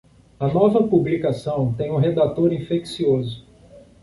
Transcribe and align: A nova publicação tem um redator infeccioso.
A 0.39 0.47
nova 0.47 0.81
publicação 0.87 1.75
tem 1.75 1.91
um 1.91 1.97
redator 1.97 2.51
infeccioso. 2.51 3.45